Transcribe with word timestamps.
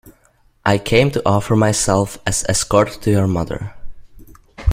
I 0.65 0.79
came 0.79 1.11
to 1.11 1.21
offer 1.27 1.55
myself 1.55 2.17
as 2.25 2.43
escort 2.49 2.99
to 3.03 3.11
your 3.11 3.27
mother. 3.27 3.75